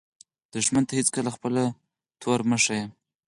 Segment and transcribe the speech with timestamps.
[0.53, 1.63] دښمن ته هېڅکله خپله
[2.21, 2.85] توره مه ښایه